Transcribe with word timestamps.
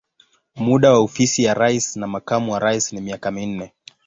Muda 0.55 0.91
wa 0.93 0.97
ofisi 0.99 1.43
ya 1.43 1.53
rais 1.53 1.95
na 1.95 2.07
makamu 2.07 2.51
wa 2.53 2.59
rais 2.59 2.93
ni 2.93 3.01
miaka 3.01 3.31
minne. 3.31 3.73